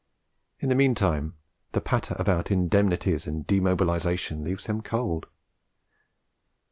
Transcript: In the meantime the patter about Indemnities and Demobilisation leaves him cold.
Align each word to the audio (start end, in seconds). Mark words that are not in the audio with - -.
In 0.59 0.69
the 0.69 0.73
meantime 0.73 1.35
the 1.73 1.79
patter 1.79 2.15
about 2.17 2.49
Indemnities 2.49 3.27
and 3.27 3.45
Demobilisation 3.45 4.43
leaves 4.43 4.65
him 4.65 4.81
cold. 4.81 5.27